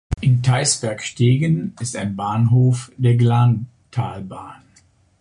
[0.19, 4.63] In Theisbergstegen ist ein Bahnhof der Glantalbahn.